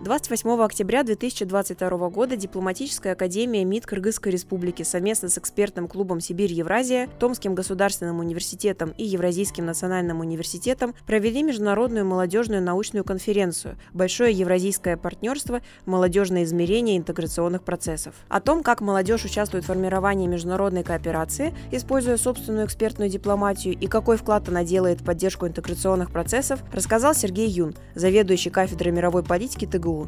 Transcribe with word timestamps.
28 0.00 0.62
октября 0.62 1.02
2022 1.02 2.08
года 2.10 2.36
Дипломатическая 2.36 3.14
академия 3.14 3.64
МИД 3.64 3.86
Кыргызской 3.86 4.30
Республики 4.30 4.84
совместно 4.84 5.28
с 5.28 5.38
экспертным 5.38 5.88
клубом 5.88 6.20
«Сибирь-Евразия», 6.20 7.08
Томским 7.18 7.56
государственным 7.56 8.20
университетом 8.20 8.94
и 8.96 9.04
Евразийским 9.04 9.66
национальным 9.66 10.20
университетом 10.20 10.94
провели 11.04 11.42
международную 11.42 12.06
молодежную 12.06 12.62
научную 12.62 13.02
конференцию 13.02 13.76
«Большое 13.92 14.32
евразийское 14.32 14.96
партнерство. 14.96 15.62
Молодежное 15.84 16.44
измерение 16.44 16.96
интеграционных 16.96 17.64
процессов». 17.64 18.14
О 18.28 18.40
том, 18.40 18.62
как 18.62 18.80
молодежь 18.80 19.24
участвует 19.24 19.64
в 19.64 19.66
формировании 19.66 20.28
международной 20.28 20.84
кооперации, 20.84 21.52
используя 21.72 22.18
собственную 22.18 22.66
экспертную 22.66 23.10
дипломатию 23.10 23.74
и 23.74 23.88
какой 23.88 24.16
вклад 24.16 24.48
она 24.48 24.62
делает 24.62 25.00
в 25.00 25.04
поддержку 25.04 25.48
интеграционных 25.48 26.12
процессов, 26.12 26.62
рассказал 26.72 27.16
Сергей 27.16 27.48
Юн, 27.48 27.74
заведующий 27.96 28.50
кафедрой 28.50 28.92
мировой 28.92 29.24
политики 29.24 29.66
ТГУ 29.66 29.87
МГУ. 29.88 30.06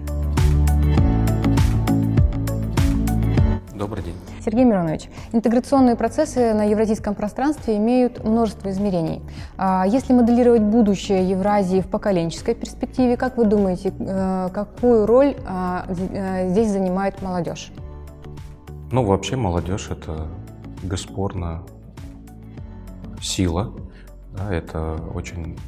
Добрый 3.75 4.05
день. 4.05 4.15
Сергей 4.45 4.65
Миронович, 4.65 5.09
интеграционные 5.33 5.97
процессы 5.97 6.55
на 6.55 6.65
евразийском 6.65 7.15
пространстве 7.15 7.77
имеют 7.77 8.25
множество 8.25 8.71
измерений. 8.71 9.23
А 9.57 9.87
если 9.87 10.13
моделировать 10.13 10.63
будущее 10.63 11.29
Евразии 11.29 11.81
в 11.81 11.89
поколенческой 11.89 12.55
перспективе, 12.55 13.17
как 13.17 13.37
вы 13.37 13.45
думаете, 13.45 13.93
э, 13.99 14.49
какую 14.53 15.07
роль 15.07 15.37
а, 15.47 15.87
э, 15.89 16.51
здесь 16.51 16.71
занимает 16.71 17.23
молодежь? 17.23 17.73
Ну, 18.93 19.05
вообще 19.05 19.37
молодежь– 19.37 19.89
это 19.91 20.27
бесспорно 20.83 21.63
сила, 23.23 23.73
да, 24.37 24.53
это 24.55 24.99
очень 25.15 25.59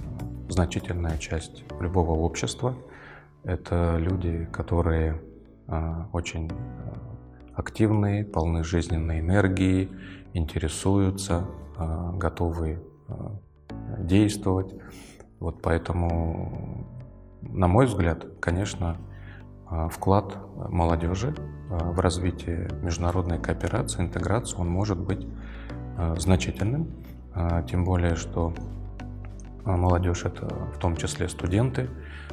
значительная 0.48 1.18
часть 1.18 1.62
любого 1.80 2.12
общества– 2.12 2.74
это 3.44 3.96
люди, 3.98 4.48
которые 4.52 5.20
а, 5.66 6.08
очень 6.12 6.50
а, 6.50 7.60
активные, 7.60 8.24
полны 8.24 8.62
жизненной 8.64 9.20
энергии, 9.20 9.90
интересуются, 10.32 11.46
а, 11.76 12.12
готовы 12.12 12.82
действовать. 13.98 14.74
Вот 15.38 15.60
поэтому, 15.60 16.86
на 17.42 17.68
мой 17.68 17.86
взгляд, 17.86 18.24
конечно, 18.40 18.96
вклад 19.90 20.38
молодежи 20.70 21.34
в 21.68 21.98
развитие 22.00 22.70
международной 22.80 23.38
кооперации, 23.38 24.00
интеграции, 24.00 24.56
он 24.56 24.70
может 24.70 24.98
быть 24.98 25.26
значительным. 26.16 26.88
Тем 27.68 27.84
более, 27.84 28.14
что 28.14 28.54
молодежь 29.64 30.24
это 30.24 30.46
в 30.46 30.78
том 30.78 30.96
числе 30.96 31.28
студенты, 31.28 31.88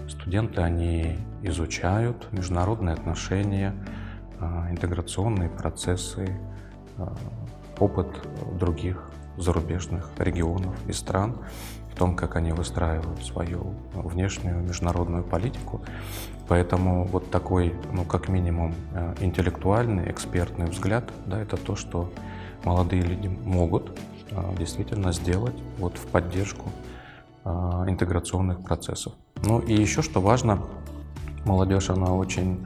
Студенты, 0.09 0.61
они 0.61 1.17
изучают 1.43 2.31
международные 2.31 2.93
отношения, 2.93 3.75
а, 4.39 4.67
интеграционные 4.71 5.49
процессы, 5.49 6.39
а, 6.97 7.13
опыт 7.77 8.07
других 8.57 9.11
зарубежных 9.37 10.09
регионов 10.17 10.75
и 10.87 10.93
стран, 10.93 11.37
в 11.93 11.95
том, 11.95 12.15
как 12.15 12.35
они 12.35 12.53
выстраивают 12.53 13.23
свою 13.23 13.75
внешнюю 13.93 14.61
международную 14.63 15.23
политику. 15.23 15.81
Поэтому 16.47 17.05
вот 17.05 17.29
такой, 17.29 17.75
ну, 17.91 18.03
как 18.03 18.29
минимум, 18.29 18.73
а, 18.93 19.13
интеллектуальный, 19.19 20.09
экспертный 20.11 20.65
взгляд, 20.65 21.11
да, 21.27 21.39
это 21.39 21.55
то, 21.55 21.75
что 21.75 22.11
молодые 22.65 23.03
люди 23.03 23.27
могут 23.27 23.97
действительно 24.59 25.11
сделать 25.11 25.55
вот 25.79 25.97
в 25.97 26.05
поддержку 26.05 26.71
интеграционных 27.87 28.63
процессов. 28.63 29.13
Ну 29.43 29.59
и 29.59 29.73
еще 29.73 30.01
что 30.01 30.21
важно, 30.21 30.61
молодежь, 31.45 31.89
она 31.89 32.13
очень 32.13 32.65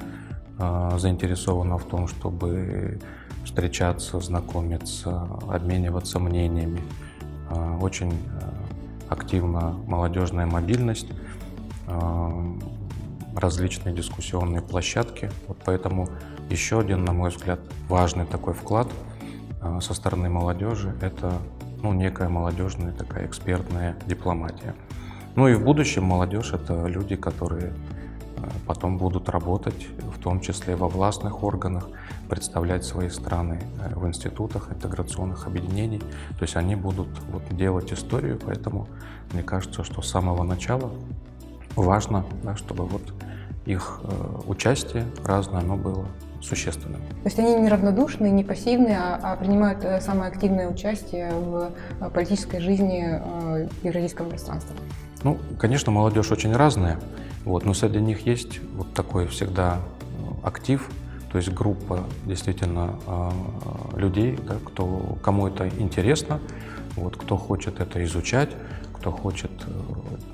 э, 0.59 0.97
заинтересована 0.97 1.77
в 1.77 1.85
том, 1.85 2.07
чтобы 2.07 2.99
встречаться, 3.45 4.19
знакомиться, 4.19 5.27
обмениваться 5.49 6.19
мнениями. 6.19 6.81
Э, 7.49 7.77
очень 7.79 8.11
э, 8.11 8.53
активна 9.09 9.75
молодежная 9.87 10.45
мобильность, 10.45 11.07
э, 11.87 12.57
различные 13.35 13.95
дискуссионные 13.95 14.61
площадки. 14.61 15.31
Вот 15.47 15.57
поэтому 15.65 16.09
еще 16.49 16.79
один, 16.79 17.03
на 17.03 17.13
мой 17.13 17.29
взгляд, 17.29 17.59
важный 17.87 18.25
такой 18.25 18.53
вклад 18.53 18.87
э, 19.61 19.79
со 19.81 19.93
стороны 19.93 20.29
молодежи– 20.29 20.95
это 21.01 21.33
ну, 21.83 21.93
некая 21.93 22.29
молодежная 22.29 22.93
такая 22.93 23.27
экспертная 23.27 23.95
дипломатия. 24.07 24.73
Ну 25.35 25.47
и 25.47 25.53
в 25.53 25.63
будущем 25.63 26.03
молодежь— 26.05 26.51
это 26.53 26.85
люди, 26.85 27.15
которые 27.15 27.73
э, 28.37 28.49
потом 28.65 28.97
будут 28.97 29.27
работать, 29.29 29.87
в 30.15 30.17
том 30.19 30.39
числе 30.39 30.75
во 30.75 30.87
властных 30.87 31.43
органах, 31.43 31.89
представлять 32.29 32.85
свои 32.85 33.09
страны 33.09 33.61
э, 33.81 33.93
в 33.95 34.07
институтах 34.07 34.71
интеграционных 34.71 35.45
объединений. 35.45 35.99
То 35.99 36.43
есть 36.43 36.55
они 36.55 36.75
будут 36.75 37.09
вот 37.29 37.43
делать 37.51 37.91
историю, 37.91 38.39
поэтому 38.43 38.87
мне 39.33 39.43
кажется, 39.43 39.83
что 39.83 40.01
с 40.01 40.09
самого 40.09 40.43
начала 40.43 40.89
важно, 41.75 42.25
да, 42.43 42.55
чтобы 42.55 42.85
вот 42.85 43.13
их 43.65 43.99
э, 44.03 44.39
участие 44.47 45.05
разное, 45.25 45.59
оно 45.59 45.75
было 45.75 46.05
существенным. 46.43 47.01
То 47.01 47.25
есть 47.25 47.39
они 47.39 47.55
не 47.55 47.69
равнодушны, 47.69 48.29
не 48.29 48.43
пассивны, 48.43 48.89
а, 48.89 49.19
а 49.21 49.35
принимают 49.37 50.03
самое 50.03 50.29
активное 50.31 50.67
участие 50.67 51.31
в 51.31 51.71
политической 52.13 52.59
жизни 52.59 53.21
евразийского 53.83 54.29
пространства. 54.29 54.75
Ну, 55.23 55.37
конечно, 55.57 55.91
молодежь 55.91 56.31
очень 56.31 56.53
разная, 56.53 56.99
вот, 57.45 57.65
но 57.65 57.73
среди 57.73 57.99
них 57.99 58.25
есть 58.25 58.59
вот 58.75 58.93
такой 58.93 59.27
всегда 59.27 59.79
э, 59.79 60.45
актив, 60.45 60.89
то 61.31 61.37
есть 61.37 61.49
группа 61.49 62.03
действительно 62.25 62.99
э, 63.07 63.29
людей, 63.97 64.37
да, 64.45 64.55
кто, 64.65 65.17
кому 65.23 65.47
это 65.47 65.69
интересно, 65.69 66.41
вот, 66.97 67.15
кто 67.15 67.37
хочет 67.37 67.79
это 67.79 68.03
изучать, 68.03 68.49
кто 68.93 69.11
хочет 69.11 69.51
э, 69.65 69.71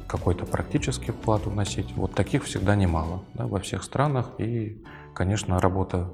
какой-то 0.07 0.45
практический 0.45 1.11
вклад 1.11 1.45
вносить. 1.45 1.93
Вот 1.95 2.13
таких 2.15 2.45
всегда 2.45 2.75
немало 2.75 3.21
да, 3.35 3.45
во 3.45 3.59
всех 3.59 3.83
странах. 3.83 4.31
И, 4.39 4.83
конечно, 5.19 5.59
работа 5.59 6.07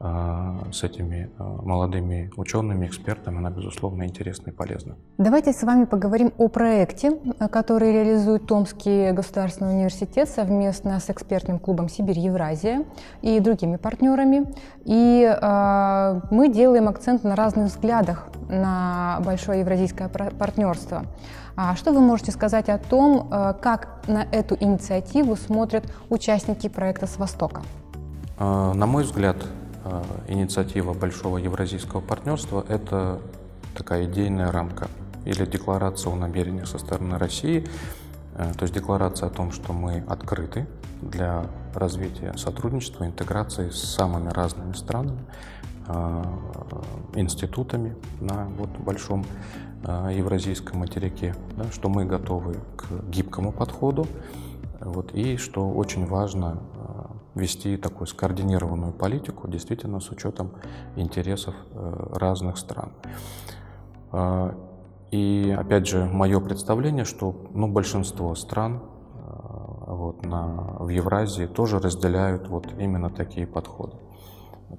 а, 0.00 0.64
с 0.72 0.82
этими 0.82 1.30
а, 1.38 1.62
молодыми 1.62 2.32
учеными, 2.36 2.86
экспертами, 2.86 3.38
она, 3.38 3.50
безусловно, 3.50 4.02
интересна 4.02 4.50
и 4.50 4.52
полезна. 4.52 4.96
Давайте 5.16 5.52
с 5.52 5.62
вами 5.62 5.84
поговорим 5.84 6.32
о 6.38 6.48
проекте, 6.48 7.12
который 7.52 7.92
реализует 7.92 8.48
Томский 8.48 9.12
государственный 9.12 9.74
университет 9.74 10.28
совместно 10.28 10.98
с 10.98 11.08
экспертным 11.08 11.60
клубом 11.60 11.88
«Сибирь-Евразия» 11.88 12.84
и 13.22 13.38
другими 13.38 13.76
партнерами. 13.76 14.52
И 14.84 15.22
э, 15.22 16.20
мы 16.32 16.48
делаем 16.52 16.88
акцент 16.88 17.22
на 17.22 17.36
разных 17.36 17.66
взглядах 17.66 18.26
на 18.48 19.20
большое 19.24 19.60
евразийское 19.60 20.08
партнерство. 20.08 21.04
А 21.54 21.76
что 21.76 21.92
вы 21.92 22.00
можете 22.00 22.32
сказать 22.32 22.68
о 22.68 22.78
том, 22.78 23.28
как 23.60 24.02
на 24.06 24.26
эту 24.32 24.56
инициативу 24.58 25.36
смотрят 25.36 25.84
участники 26.08 26.68
проекта 26.68 27.06
с 27.06 27.18
Востока? 27.18 27.62
На 28.38 28.86
мой 28.86 29.02
взгляд, 29.04 29.36
Э, 29.88 30.02
инициатива 30.28 30.92
Большого 30.92 31.38
Евразийского 31.38 32.00
партнерства– 32.00 32.64
это 32.68 33.20
такая 33.74 34.04
идейная 34.06 34.52
рамка 34.52 34.88
или 35.24 35.46
декларация 35.46 36.12
о 36.12 36.16
намерениях 36.16 36.66
со 36.66 36.78
стороны 36.78 37.16
России, 37.18 37.66
э, 38.34 38.52
то 38.54 38.62
есть 38.62 38.74
декларация 38.74 39.28
о 39.28 39.30
том, 39.30 39.50
что 39.50 39.72
мы 39.72 40.04
открыты 40.06 40.66
для 41.00 41.46
развития 41.74 42.34
сотрудничества, 42.36 43.06
интеграции 43.06 43.70
с 43.70 43.78
самыми 43.78 44.30
разными 44.30 44.72
странами, 44.72 45.20
институтами 47.14 47.96
на 48.20 48.44
вот 48.58 48.68
большом 48.78 49.24
евразийском 49.82 50.80
материке, 50.80 51.34
да, 51.56 51.64
что 51.72 51.88
мы 51.88 52.04
готовы 52.04 52.56
к 52.76 53.08
гибкому 53.08 53.52
подходу, 53.52 54.06
вот, 54.80 55.14
и 55.14 55.38
что 55.38 55.70
очень 55.70 56.04
важно 56.04 56.58
вести 57.34 57.76
такую 57.76 58.06
скоординированную 58.06 58.92
политику, 58.92 59.48
действительно 59.48 60.00
с 60.00 60.10
учетом 60.10 60.52
интересов 60.96 61.54
э, 61.72 62.06
разных 62.14 62.58
стран. 62.58 62.92
А, 64.10 64.54
и 65.10 65.54
опять 65.58 65.86
же, 65.86 66.04
мое 66.04 66.40
представление, 66.40 67.04
что 67.04 67.34
ну, 67.54 67.68
большинство 67.68 68.34
стран 68.34 68.76
э, 68.76 69.18
вот, 69.86 70.24
на, 70.24 70.76
в 70.78 70.88
Евразии 70.88 71.46
тоже 71.46 71.78
разделяют 71.78 72.48
вот 72.48 72.66
именно 72.78 73.08
такие 73.10 73.46
подходы, 73.46 73.96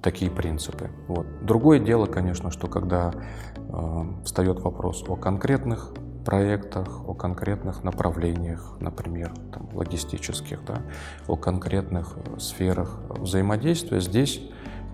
такие 0.02 0.30
принципы. 0.30 0.90
Вот. 1.08 1.26
Другое 1.42 1.80
дело, 1.80 2.06
конечно, 2.06 2.50
что 2.50 2.68
когда 2.68 3.12
э, 3.56 4.02
встает 4.24 4.60
вопрос 4.60 5.04
о 5.08 5.16
конкретных 5.16 5.92
проектах, 6.24 7.08
о 7.08 7.14
конкретных 7.14 7.84
направлениях, 7.84 8.76
например, 8.80 9.32
там, 9.52 9.68
логистических, 9.72 10.64
да, 10.64 10.82
о 11.26 11.36
конкретных 11.36 12.16
э, 12.16 12.38
сферах 12.38 13.00
взаимодействия. 13.08 14.00
Здесь 14.00 14.40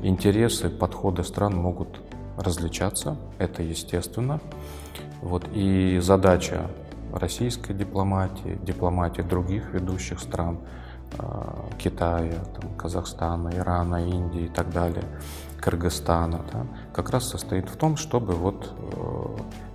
интересы, 0.02 0.70
подходы 0.70 1.24
стран 1.24 1.56
могут 1.56 2.00
различаться, 2.36 3.16
это 3.38 3.62
естественно. 3.62 4.40
Вот, 5.22 5.48
и 5.52 5.98
задача 6.00 6.70
российской 7.12 7.72
дипломатии, 7.72 8.58
дипломатии 8.62 9.22
других 9.22 9.72
ведущих 9.72 10.20
стран, 10.20 10.58
Китая, 11.78 12.44
там, 12.60 12.74
Казахстана, 12.76 13.50
Ирана, 13.54 14.06
Индии 14.06 14.42
и 14.42 14.48
так 14.48 14.70
далее, 14.70 15.04
Кыргызстана, 15.60 16.44
да, 16.52 16.66
как 16.92 17.10
раз 17.10 17.28
состоит 17.28 17.70
в 17.70 17.76
том, 17.76 17.96
чтобы 17.96 18.34
вот 18.34 18.74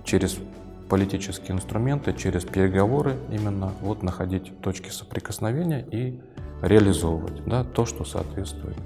через 0.04 0.38
политические 0.92 1.52
инструменты, 1.52 2.12
через 2.12 2.44
переговоры 2.44 3.16
именно 3.30 3.72
вот 3.80 4.02
находить 4.02 4.60
точки 4.60 4.90
соприкосновения 4.90 5.80
и 5.90 6.20
реализовывать 6.60 7.42
да, 7.46 7.64
то, 7.64 7.86
что 7.86 8.04
соответствует 8.04 8.76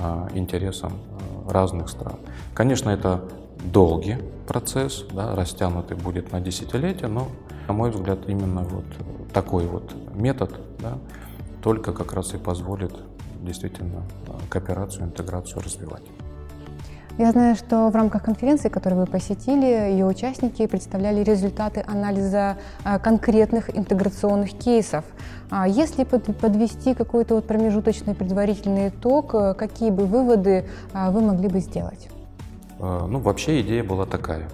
а, 0.00 0.28
интересам 0.34 0.94
а, 1.46 1.52
разных 1.52 1.90
стран. 1.90 2.16
Конечно, 2.54 2.90
это 2.90 3.28
долгий 3.72 4.16
процесс, 4.48 5.04
да, 5.12 5.36
растянутый 5.36 5.96
будет 5.96 6.32
на 6.32 6.40
десятилетия, 6.40 7.06
но, 7.06 7.28
на 7.68 7.72
мой 7.72 7.92
взгляд, 7.92 8.18
именно 8.26 8.62
вот 8.62 8.86
такой 9.32 9.66
вот 9.66 9.94
метод 10.12 10.58
да, 10.80 10.98
только 11.62 11.92
как 11.92 12.14
раз 12.14 12.34
и 12.34 12.36
позволит 12.36 12.96
действительно 13.42 14.02
а, 14.26 14.40
кооперацию, 14.50 15.04
интеграцию 15.04 15.62
развивать. 15.62 16.02
Я 17.16 17.30
знаю, 17.30 17.54
что 17.54 17.90
в 17.90 17.94
рамках 17.94 18.24
конференции, 18.24 18.68
которую 18.68 19.02
вы 19.02 19.06
посетили, 19.06 19.66
ее 19.66 20.04
участники 20.04 20.66
представляли 20.66 21.22
результаты 21.22 21.84
анализа 21.86 22.56
а, 22.82 22.98
конкретных 22.98 23.70
интеграционных 23.76 24.50
кейсов. 24.58 25.04
А 25.48 25.68
если 25.68 26.02
подвести 26.02 26.92
какой-то 26.92 27.36
вот 27.36 27.46
промежуточный 27.46 28.16
предварительный 28.16 28.88
итог, 28.88 29.32
э, 29.32 29.54
какие 29.54 29.90
бы 29.90 30.06
выводы 30.06 30.68
а, 30.92 31.12
вы 31.12 31.20
могли 31.20 31.46
бы 31.46 31.60
сделать? 31.60 32.08
Ну, 32.80 33.20
вообще 33.20 33.60
идея 33.60 33.84
была 33.84 34.06
такая. 34.06 34.48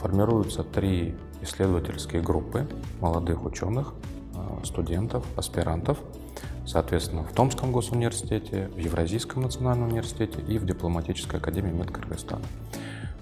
Формируются 0.00 0.62
три 0.62 1.16
исследовательские 1.42 2.22
группы 2.22 2.68
молодых 3.00 3.44
ученых, 3.44 3.94
студентов, 4.62 5.24
аспирантов– 5.36 5.98
соответственно, 6.68 7.24
в 7.24 7.32
Томском 7.32 7.72
госуниверситете, 7.72 8.68
в 8.74 8.78
Евразийском 8.78 9.42
национальном 9.42 9.88
университете 9.88 10.40
и 10.46 10.58
в 10.58 10.66
Дипломатической 10.66 11.40
академии 11.40 11.70
МИД 11.72 11.90
Кыргызстана. 11.90 12.44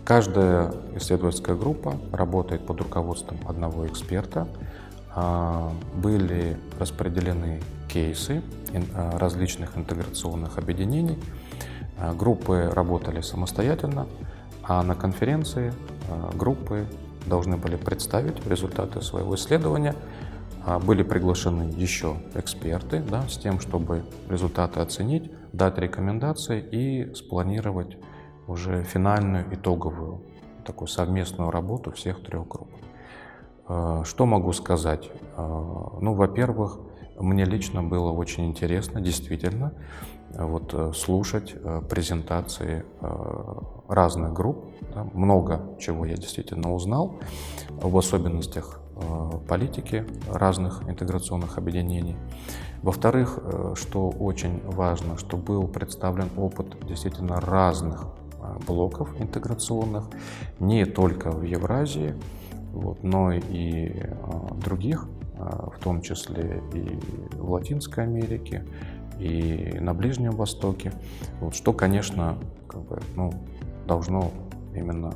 Каждая 0.04 0.72
исследовательская 0.96 1.56
группа 1.56 1.96
работает 2.12 2.66
под 2.66 2.80
руководством 2.80 3.38
одного 3.48 3.86
эксперта. 3.86 4.48
А, 5.14 5.72
были 5.94 6.56
распределены 6.78 7.62
кейсы 7.88 8.42
а, 8.94 9.18
различных 9.18 9.76
интеграционных 9.76 10.58
объединений. 10.58 11.18
А, 11.98 12.14
группы 12.14 12.70
работали 12.72 13.20
самостоятельно, 13.20 14.06
а 14.62 14.82
на 14.82 14.94
конференции 14.94 15.72
группы 16.34 16.86
должны 17.26 17.56
были 17.56 17.76
представить 17.76 18.46
результаты 18.46 19.02
своего 19.02 19.34
исследования 19.34 19.94
были 20.84 21.02
приглашены 21.02 21.72
еще 21.76 22.16
эксперты 22.34 23.02
да, 23.08 23.28
с 23.28 23.38
тем, 23.38 23.60
чтобы 23.60 24.04
результаты 24.28 24.80
оценить, 24.80 25.30
дать 25.52 25.78
рекомендации 25.78 26.60
и 26.60 27.14
спланировать 27.14 27.96
уже 28.46 28.82
финальную 28.84 29.46
итоговую 29.54 30.22
такую 30.66 30.88
совместную 30.88 31.50
работу 31.50 31.92
всех 31.92 32.22
трех 32.22 32.46
групп. 32.48 32.68
А, 33.68 34.04
что 34.04 34.26
могу 34.26 34.52
сказать? 34.52 35.10
А, 35.36 35.98
ну, 36.00 36.14
во-первых, 36.14 36.80
мне 37.18 37.44
лично 37.44 37.82
было 37.82 38.10
очень 38.10 38.46
интересно, 38.46 39.00
действительно, 39.00 39.72
вот, 40.38 40.74
э, 40.74 40.92
слушать 40.94 41.54
э, 41.54 41.82
презентации 41.88 42.84
э, 43.00 43.54
разных 43.88 44.32
групп. 44.32 44.64
Да, 44.94 45.06
много 45.14 45.62
чего 45.78 46.04
я 46.04 46.16
действительно 46.16 46.74
узнал, 46.74 47.18
в 47.70 47.96
особенностях 47.96 48.80
политики 49.46 50.06
разных 50.32 50.88
интеграционных 50.88 51.58
объединений. 51.58 52.16
Во-вторых, 52.82 53.38
что 53.74 54.08
очень 54.08 54.62
важно, 54.64 55.18
что 55.18 55.36
был 55.36 55.68
представлен 55.68 56.30
опыт 56.38 56.78
действительно 56.86 57.38
разных 57.38 58.06
блоков 58.66 59.10
интеграционных, 59.20 60.04
не 60.60 60.86
только 60.86 61.30
в 61.30 61.42
Евразии, 61.42 62.14
вот, 62.72 63.02
но 63.02 63.32
и 63.32 64.08
других, 64.64 65.06
в 65.36 65.78
том 65.82 66.00
числе 66.02 66.62
и 66.72 66.98
в 67.36 67.50
Латинской 67.50 68.04
Америке, 68.04 68.64
и 69.18 69.78
на 69.80 69.94
Ближнем 69.94 70.32
Востоке, 70.32 70.92
вот, 71.40 71.54
что, 71.54 71.72
конечно, 71.72 72.38
как 72.68 72.82
бы, 72.82 73.00
ну, 73.14 73.32
должно 73.86 74.30
именно 74.74 75.14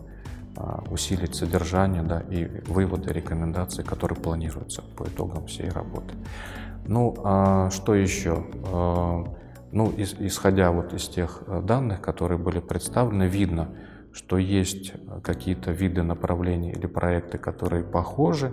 а, 0.56 0.82
усилить 0.90 1.34
содержание 1.34 2.02
да, 2.02 2.20
и 2.20 2.46
выводы, 2.66 3.12
рекомендации, 3.12 3.82
которые 3.82 4.18
планируются 4.18 4.82
по 4.96 5.04
итогам 5.04 5.46
всей 5.46 5.68
работы. 5.68 6.14
Ну, 6.86 7.14
а 7.24 7.70
что 7.70 7.94
еще? 7.94 8.44
А, 8.72 9.24
ну, 9.72 9.92
ис, 9.96 10.16
исходя 10.18 10.72
вот 10.72 10.92
из 10.92 11.08
тех 11.08 11.44
э, 11.46 11.62
данных, 11.62 12.00
которые 12.00 12.38
были 12.38 12.58
представлены, 12.58 13.24
видно, 13.24 13.68
что 14.12 14.38
есть 14.38 14.92
какие-то 15.22 15.70
виды 15.70 16.02
направлений 16.02 16.72
или 16.72 16.86
проекты, 16.86 17.38
которые 17.38 17.84
похожи, 17.84 18.52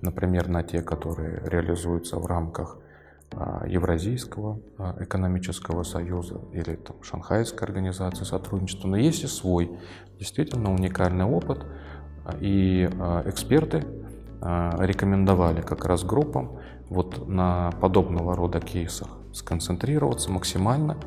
например, 0.00 0.48
на 0.48 0.62
те, 0.62 0.82
которые 0.82 1.42
реализуются 1.44 2.16
в 2.18 2.26
рамках 2.26 2.78
а, 3.32 3.66
Евразийского 3.66 4.60
а, 4.78 4.96
экономического 5.00 5.82
союза 5.82 6.40
или 6.52 6.76
там, 6.76 7.02
Шанхайской 7.02 7.66
организации 7.66 8.24
сотрудничества, 8.24 8.88
но 8.88 8.96
есть 8.96 9.24
и 9.24 9.26
свой 9.26 9.78
действительно 10.18 10.72
уникальный 10.72 11.24
опыт, 11.24 11.66
и 12.40 12.88
а, 12.98 13.22
эксперты 13.26 13.84
рекомендовали 14.38 15.62
как 15.62 15.86
раз 15.86 16.04
группам 16.04 16.58
вот 16.90 17.26
на 17.26 17.72
подобного 17.80 18.36
рода 18.36 18.60
кейсах 18.60 19.08
сконцентрироваться 19.32 20.30
максимально, 20.30 20.98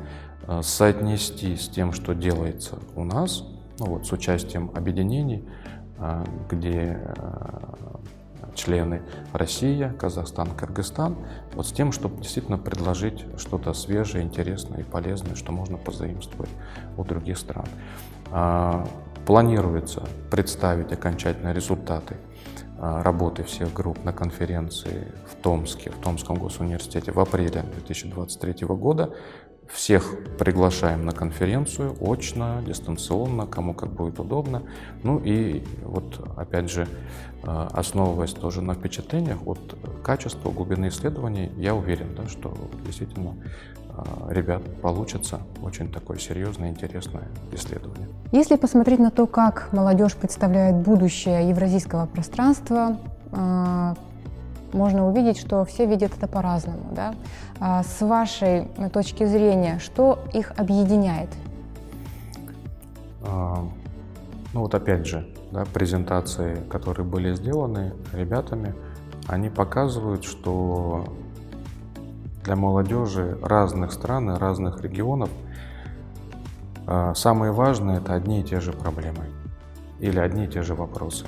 соотнести 0.62 1.54
с 1.54 1.68
тем, 1.68 1.92
что 1.92 2.12
делается 2.12 2.80
у 2.96 3.04
нас, 3.04 3.44
ну 3.80 3.86
вот 3.86 4.06
с 4.06 4.12
участием 4.12 4.70
объединений, 4.74 5.44
где 6.48 6.98
члены 8.54 9.02
Россия, 9.32 9.92
Казахстан, 9.92 10.48
Кыргызстан, 10.50 11.16
вот 11.54 11.66
с 11.66 11.72
тем, 11.72 11.92
чтобы 11.92 12.22
действительно 12.22 12.58
предложить 12.58 13.24
что-то 13.38 13.72
свежее, 13.72 14.24
интересное 14.24 14.80
и 14.80 14.82
полезное, 14.82 15.34
что 15.34 15.52
можно 15.52 15.76
позаимствовать 15.76 16.50
у 16.96 17.04
других 17.04 17.38
стран. 17.38 17.66
А, 18.30 18.86
планируется 19.26 20.02
представить 20.30 20.92
окончательные 20.92 21.54
результаты 21.54 22.16
а, 22.78 23.02
работы 23.02 23.44
всех 23.44 23.72
групп 23.72 24.04
на 24.04 24.12
конференции 24.12 25.12
в 25.30 25.36
Томске, 25.42 25.90
в 25.90 25.96
Томском 25.96 26.36
госуниверситете 26.36 27.12
в 27.12 27.20
апреле 27.20 27.62
2023 27.62 28.66
года. 28.68 29.14
Всех 29.72 30.14
приглашаем 30.38 31.04
на 31.04 31.12
конференцию 31.12 31.96
очно, 32.00 32.60
дистанционно, 32.66 33.46
кому 33.46 33.72
как 33.72 33.90
будет 33.90 34.18
удобно. 34.18 34.62
Ну 35.04 35.18
и 35.18 35.64
вот 35.82 36.28
опять 36.36 36.70
же, 36.70 36.88
э, 37.42 37.68
основываясь 37.72 38.32
тоже 38.32 38.62
на 38.62 38.74
впечатлениях 38.74 39.38
от 39.46 39.76
качества, 40.02 40.50
глубины 40.50 40.88
исследований, 40.88 41.52
я 41.56 41.74
уверен, 41.74 42.14
да, 42.16 42.26
что 42.26 42.52
действительно 42.84 43.36
э, 43.88 44.32
ребят 44.32 44.62
получится 44.82 45.40
очень 45.62 45.90
такое 45.90 46.18
серьезное, 46.18 46.70
интересное 46.70 47.28
исследование. 47.52 48.08
Если 48.32 48.56
посмотреть 48.56 48.98
на 48.98 49.10
то, 49.10 49.26
как 49.26 49.72
молодежь 49.72 50.14
представляет 50.14 50.76
будущее 50.76 51.48
евразийского 51.48 52.06
пространства, 52.06 52.98
э, 53.30 53.94
можно 54.72 55.08
увидеть, 55.08 55.38
что 55.38 55.64
все 55.64 55.86
видят 55.86 56.12
это 56.16 56.26
по-разному. 56.26 56.90
Да? 56.92 57.14
А 57.58 57.82
с 57.82 58.00
вашей 58.00 58.68
точки 58.92 59.24
зрения, 59.24 59.78
что 59.78 60.18
их 60.32 60.52
объединяет? 60.56 61.30
А, 63.22 63.64
ну 64.52 64.60
вот 64.60 64.74
опять 64.74 65.06
же, 65.06 65.28
да, 65.50 65.64
презентации, 65.72 66.62
которые 66.70 67.06
были 67.06 67.34
сделаны 67.34 67.92
ребятами, 68.12 68.74
они 69.26 69.50
показывают, 69.50 70.24
что 70.24 71.04
для 72.44 72.56
молодежи 72.56 73.38
разных 73.42 73.92
стран 73.92 74.30
и 74.30 74.38
разных 74.38 74.80
регионов 74.82 75.28
а, 76.86 77.14
самые 77.14 77.52
важные 77.52 77.98
это 77.98 78.14
одни 78.14 78.40
и 78.40 78.44
те 78.44 78.60
же 78.60 78.72
проблемы 78.72 79.26
или 79.98 80.18
одни 80.18 80.46
и 80.46 80.48
те 80.48 80.62
же 80.62 80.74
вопросы. 80.74 81.26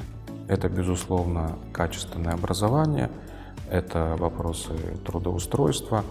Это, 0.49 0.69
безусловно, 0.69 1.53
качественное 1.73 2.35
образование– 2.35 3.11
это 3.73 4.17
вопросы 4.19 4.73
трудоустройства, 5.07 6.05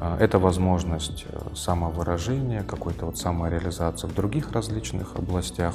а, 0.00 0.16
это 0.18 0.38
возможность 0.38 1.26
э, 1.28 1.38
самовыражения, 1.54 2.62
какой-то 2.62 3.06
вот 3.06 3.18
самореализации 3.18 4.08
в 4.08 4.14
других 4.14 4.52
различных 4.52 5.14
областях. 5.16 5.74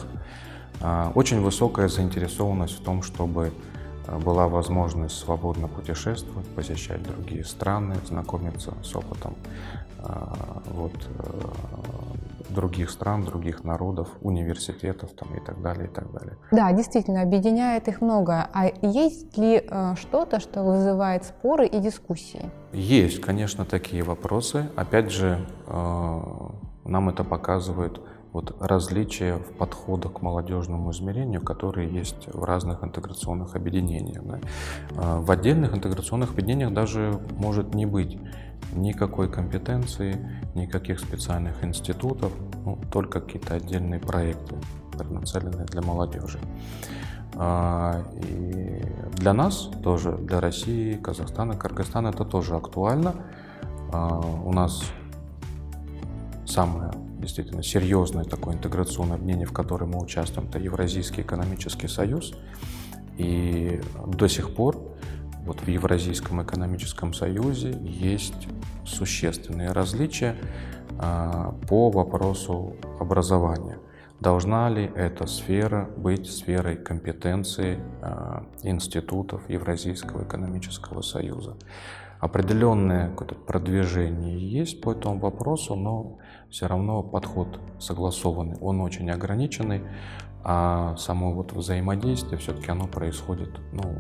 А, 0.81 1.11
очень 1.13 1.41
высокая 1.41 1.87
заинтересованность 1.87 2.79
в 2.79 2.83
том, 2.83 3.03
чтобы 3.03 3.51
э, 4.07 4.17
была 4.17 4.47
возможность 4.47 5.19
свободно 5.19 5.67
путешествовать, 5.67 6.47
посещать 6.47 7.03
другие 7.03 7.45
страны, 7.45 7.95
знакомиться 8.07 8.73
с 8.83 8.95
опытом 8.95 9.35
а, 9.99 10.63
вот, 10.65 10.93
э, 11.19 11.41
других 12.49 12.89
стран, 12.89 13.23
других 13.23 13.63
народов, 13.63 14.09
университетов 14.21 15.11
там, 15.11 15.35
и 15.35 15.39
так 15.39 15.61
далее, 15.61 15.87
и 15.87 15.89
так 15.89 16.11
далее. 16.11 16.37
Да, 16.51 16.71
действительно, 16.71 17.21
объединяет 17.21 17.87
их 17.87 18.01
много. 18.01 18.49
А 18.53 18.71
есть 18.81 19.37
ли 19.37 19.63
э, 19.65 19.95
что-то, 19.95 20.39
что 20.39 20.63
вызывает 20.63 21.25
споры 21.25 21.67
и 21.67 21.79
дискуссии? 21.79 22.49
Есть, 22.73 23.21
конечно, 23.21 23.65
такие 23.65 24.03
вопросы. 24.03 24.69
Опять 24.75 25.11
же, 25.11 25.45
э, 25.67 26.21
нам 26.85 27.09
это 27.09 27.23
показывает 27.23 27.99
вот 28.31 28.55
различия 28.59 29.37
в 29.37 29.53
подходах 29.53 30.13
к 30.13 30.21
молодежному 30.21 30.91
измерению, 30.91 31.41
которые 31.41 31.89
есть 31.89 32.27
в 32.27 32.43
разных 32.43 32.83
интеграционных 32.83 33.55
объединениях. 33.55 34.23
Да. 34.23 34.39
А, 34.95 35.19
в 35.19 35.31
отдельных 35.31 35.75
интеграционных 35.75 36.31
объединениях 36.31 36.73
даже 36.73 37.19
может 37.37 37.73
не 37.73 37.85
быть 37.85 38.17
никакой 38.73 39.31
компетенции, 39.31 40.17
никаких 40.55 40.99
специальных 40.99 41.63
институтов, 41.63 42.31
ну, 42.65 42.77
только 42.91 43.19
какие-то 43.19 43.55
отдельные 43.55 43.99
проекты, 43.99 44.55
нацеленные 45.09 45.65
для 45.65 45.81
молодежи. 45.81 46.39
А, 47.35 48.03
и 48.27 48.83
для 49.13 49.33
нас 49.33 49.69
тоже, 49.83 50.11
для 50.13 50.39
России, 50.39 50.95
Казахстана, 50.95 51.55
Кыргызстана 51.55 52.09
это 52.09 52.25
тоже 52.25 52.55
актуально. 52.55 53.15
А, 53.91 54.19
у 54.19 54.51
нас 54.51 54.83
самое 56.45 56.91
действительно 57.19 57.63
серьезное 57.63 58.23
такое 58.23 58.55
интеграционное 58.55 59.15
объединение, 59.15 59.45
в 59.45 59.53
котором 59.53 59.91
мы 59.91 60.01
участвуем, 60.01 60.47
это 60.49 60.59
Евразийский 60.59 61.21
экономический 61.21 61.87
союз. 61.87 62.33
И 63.17 63.81
до 64.07 64.27
сих 64.27 64.55
пор 64.55 64.77
вот 65.49 65.61
в 65.61 65.67
Евразийском 65.67 66.43
экономическом 66.43 67.11
союзе 67.11 67.75
есть 67.81 68.47
существенные 68.85 69.71
различия 69.71 70.35
а, 70.99 71.55
по 71.67 71.89
вопросу 71.89 72.75
образования. 72.99 73.79
Должна 74.19 74.69
ли 74.69 74.91
эта 74.95 75.25
сфера 75.25 75.89
быть 75.97 76.29
сферой 76.29 76.75
компетенции 76.75 77.79
а, 77.99 78.43
институтов 78.61 79.41
Евразийского 79.49 80.23
экономического 80.23 81.01
союза? 81.01 81.55
Определенное 82.19 83.09
продвижение 83.47 84.37
есть 84.37 84.81
по 84.81 84.91
этому 84.91 85.17
вопросу, 85.17 85.75
но 85.75 86.19
все 86.51 86.67
равно 86.67 87.01
подход 87.01 87.59
согласованный, 87.79 88.57
он 88.61 88.81
очень 88.81 89.09
ограниченный, 89.09 89.81
а 90.43 90.95
само 90.97 91.33
вот 91.33 91.53
взаимодействие 91.53 92.37
все-таки 92.37 92.69
оно 92.69 92.85
происходит 92.85 93.49
ну, 93.71 93.95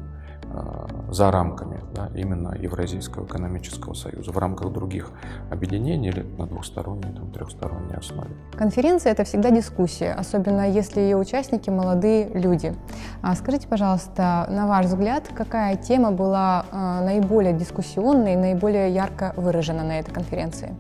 за 1.11 1.31
рамками 1.31 1.79
да, 1.93 2.09
именно 2.15 2.55
Евразийского 2.59 3.25
экономического 3.25 3.93
союза, 3.93 4.31
в 4.31 4.37
рамках 4.37 4.71
других 4.71 5.11
объединений 5.51 6.09
или 6.09 6.21
на 6.37 6.45
двухсторонней, 6.47 7.13
там, 7.13 7.31
трехсторонней 7.31 7.95
основе. 7.95 8.29
Конференция– 8.57 9.11
это 9.13 9.23
всегда 9.23 9.51
дискуссия, 9.51 10.13
особенно 10.13 10.69
если 10.69 11.01
ее 11.01 11.17
участники– 11.17 11.69
молодые 11.71 12.29
люди. 12.29 12.75
А 13.21 13.35
скажите, 13.35 13.67
пожалуйста, 13.67 14.47
на 14.49 14.67
ваш 14.67 14.87
взгляд, 14.87 15.29
какая 15.35 15.75
тема 15.75 16.11
была 16.11 16.65
а, 16.71 17.03
наиболее 17.03 17.53
дискуссионной, 17.53 18.35
наиболее 18.35 18.93
ярко 18.93 19.33
выражена 19.35 19.83
на 19.83 19.99
этой 19.99 20.11
конференции? 20.11 20.75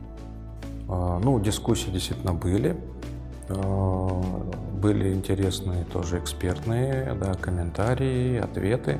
А, 0.87 1.19
ну, 1.19 1.39
дискуссии 1.39 1.89
действительно 1.89 2.33
были. 2.33 2.77
Были 3.49 5.11
интересные 5.11 5.83
тоже 5.85 6.19
экспертные 6.19 7.15
да, 7.19 7.33
комментарии, 7.33 8.37
ответы. 8.37 8.99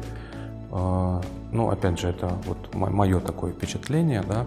А, 0.72 1.22
ну, 1.52 1.70
опять 1.70 2.00
же, 2.00 2.10
это 2.10 2.28
вот 2.46 2.74
мое 2.76 3.20
такое 3.20 3.52
впечатление, 3.52 4.24
да, 4.28 4.46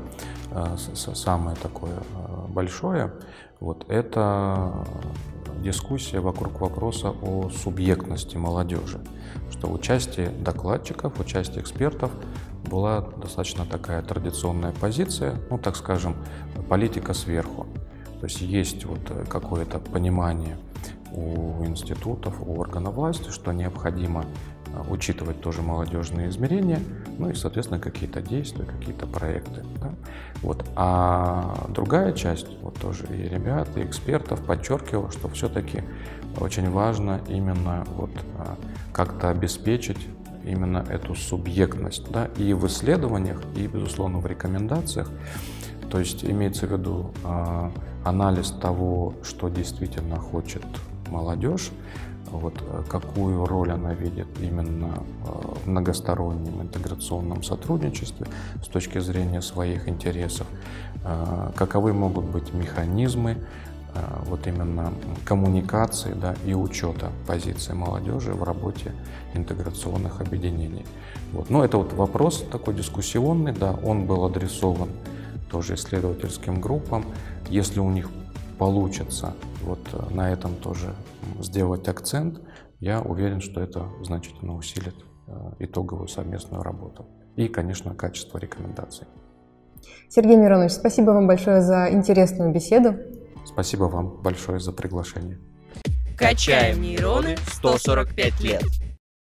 а, 0.50 0.76
самое 0.76 1.57
такое 1.57 1.95
а, 2.14 2.47
большое, 2.49 3.12
вот 3.61 3.85
это 3.88 4.73
дискуссия 5.62 6.21
вокруг 6.21 6.61
вопроса 6.61 7.11
о 7.23 7.49
субъектности 7.50 8.37
молодежи, 8.37 9.00
что 9.50 9.71
участие 9.71 10.31
докладчиков, 10.31 11.19
участие 11.21 11.61
экспертов 11.61 12.11
была 12.69 13.00
достаточно 13.00 13.64
такая 13.67 14.02
традиционная 14.02 14.73
позиция, 14.73 15.37
ну, 15.50 15.59
так 15.59 15.76
скажем, 15.76 16.17
политика 16.69 17.14
сверху. 17.14 17.67
То 18.21 18.26
есть 18.26 18.41
есть 18.41 18.85
вот 18.85 19.00
какое-то 19.29 19.79
понимание 19.81 20.57
у 21.12 21.64
институтов, 21.64 22.41
у 22.41 22.55
органов 22.61 22.95
власти, 22.95 23.31
что 23.31 23.52
необходимо 23.52 24.25
учитывать 24.88 25.41
тоже 25.41 25.62
молодежные 25.62 26.29
измерения, 26.29 26.81
ну 27.19 27.31
и, 27.31 27.35
соответственно, 27.35 27.81
какие-то 27.81 28.21
действия, 28.21 28.64
какие-то 28.64 29.07
проекты. 29.07 29.64
Да? 29.81 29.93
Вот. 30.43 30.64
А 30.76 31.67
другая 31.69 32.12
часть, 32.12 32.47
вот 32.62 32.75
тоже 32.79 33.05
и 33.11 33.29
ребят, 33.29 33.69
и 33.76 33.83
экспертов 33.83 34.45
подчеркивала, 34.45 35.11
что 35.11 35.29
все-таки 35.29 35.83
очень 36.41 36.71
важно 36.71 37.21
именно 37.29 37.85
вот 37.97 38.11
а, 38.38 38.57
как-то 38.93 39.29
обеспечить 39.29 40.09
именно 40.45 40.85
эту 40.88 41.14
субъектность 41.14 42.11
да, 42.11 42.26
и 42.37 42.52
в 42.52 42.67
исследованиях, 42.67 43.43
и, 43.57 43.67
безусловно, 43.67 44.19
в 44.19 44.26
рекомендациях. 44.26 45.11
То 45.91 45.99
есть 45.99 46.25
имеется 46.25 46.67
в 46.67 46.73
виду 46.73 47.12
э, 47.23 47.71
анализ 48.05 48.50
того, 48.50 49.14
что 49.23 49.49
действительно 49.50 50.17
хочет 50.17 50.64
молодежь, 51.11 51.71
вот, 52.33 52.55
э, 52.61 52.83
какую 52.89 53.45
роль 53.47 53.71
она 53.71 53.95
видит 53.95 54.27
именно 54.41 54.95
э, 54.95 55.59
в 55.65 55.69
многостороннем 55.69 56.62
интеграционном 56.62 57.43
сотрудничестве 57.43 58.27
с 58.62 58.69
точки 58.69 58.99
зрения 58.99 59.43
своих 59.43 59.89
интересов, 59.89 60.47
э, 61.05 61.51
каковы 61.55 61.93
могут 61.93 62.25
быть 62.25 62.53
механизмы 62.53 63.37
вот 64.25 64.47
именно 64.47 64.91
коммуникации 65.27 66.15
да, 66.15 66.35
и 66.47 66.55
учета 66.55 67.11
позиции 67.27 67.75
молодежи 67.75 68.33
в 68.33 68.43
работе 68.43 68.93
интеграционных 69.35 70.23
объединений. 70.23 70.87
Вот. 71.31 71.51
Но 71.51 71.62
это 71.62 71.77
вот 71.77 71.93
вопрос 71.93 72.43
такой 72.51 72.73
дискуссионный, 72.73 73.53
да, 73.53 73.75
он 73.85 74.07
был 74.07 74.25
адресован 74.25 74.89
тоже 75.51 75.75
исследовательским 75.75 76.59
группам. 76.59 77.05
Если 77.51 77.81
у 77.81 77.91
них 77.91 78.09
получится 78.57 79.35
вот 79.62 79.81
э, 79.92 80.14
на 80.14 80.31
этом 80.31 80.54
тоже 80.57 80.95
сделать 81.40 81.88
акцент, 81.88 82.40
я 82.81 83.00
уверен, 83.00 83.40
что 83.40 83.61
это 83.61 83.88
значительно 84.02 84.57
усилит 84.57 84.95
э, 85.26 85.33
итоговую 85.61 86.09
совместную 86.09 86.62
работу. 86.62 87.07
И, 87.37 87.49
конечно, 87.49 87.95
качество 87.95 88.38
рекомендаций. 88.38 89.07
Сергей 90.09 90.37
Миронович, 90.37 90.73
спасибо 90.73 91.11
вам 91.11 91.26
большое 91.26 91.62
за 91.62 91.90
интересную 91.90 92.52
беседу. 92.52 92.97
Спасибо 93.45 93.85
вам 93.85 94.21
большое 94.23 94.61
за 94.61 94.73
приглашение. 94.73 95.38
Качаем 96.16 96.83
нейроны 96.83 97.37
145 97.54 98.40
лет. 98.40 98.62